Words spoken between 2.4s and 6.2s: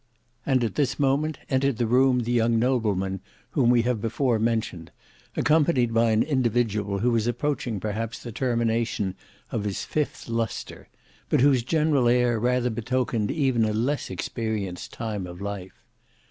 nobleman whom we have before mentioned, accompanied by